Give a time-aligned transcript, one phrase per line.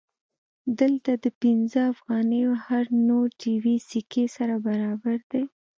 [0.79, 5.43] دلته د پنځه افغانیو هر نوټ یوې سکې سره برابر دی